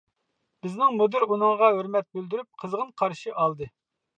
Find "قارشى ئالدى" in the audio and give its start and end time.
3.03-3.71